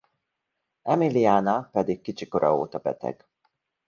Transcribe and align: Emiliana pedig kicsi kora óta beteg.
Emiliana 0.93 1.67
pedig 1.73 2.01
kicsi 2.01 2.25
kora 2.27 2.53
óta 2.55 2.77
beteg. 2.77 3.25